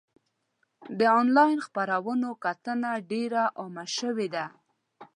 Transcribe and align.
د 0.97 0.99
انلاین 1.19 1.57
خپرونو 1.65 2.29
کتنه 2.43 2.89
ډېر 3.11 3.31
عامه 3.59 3.85
شوې 3.97 4.27
ده. 4.35 4.45